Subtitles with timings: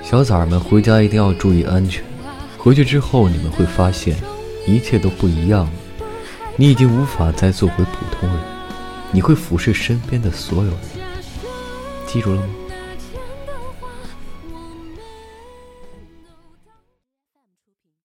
[0.00, 2.04] 小崽儿们回家一定要注意安全。
[2.56, 4.16] 回去之后你们会发现
[4.66, 5.64] 一切都不一样。
[5.64, 5.70] 了
[6.56, 8.38] 你已经无法再做回普通人。
[9.10, 10.80] 你会俯视身边的所有人。
[12.06, 12.61] 记住了吗？